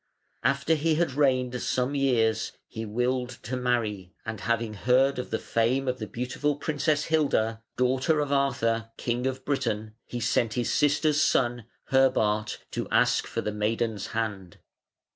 After 0.41 0.73
he 0.73 0.95
had 0.95 1.11
reigned 1.13 1.61
some 1.61 1.93
years, 1.93 2.53
he 2.67 2.85
willed 2.85 3.29
to 3.43 3.55
marry, 3.55 4.15
and 4.25 4.39
having 4.41 4.73
heard 4.73 5.19
of 5.19 5.29
the 5.29 5.37
fame 5.37 5.87
of 5.87 5.99
the 5.99 6.07
beautiful 6.07 6.55
Princess 6.55 7.03
Hilda, 7.05 7.61
daughter 7.77 8.19
of 8.19 8.31
Arthur, 8.31 8.89
King 8.97 9.27
of 9.27 9.45
Britain, 9.45 9.93
he 10.07 10.19
sent 10.19 10.55
his 10.55 10.73
sister's 10.73 11.21
son, 11.21 11.65
Herbart, 11.91 12.57
to 12.71 12.89
ask 12.89 13.27
for 13.27 13.41
the 13.41 13.51
maiden's 13.51 14.07
hand. 14.07 14.57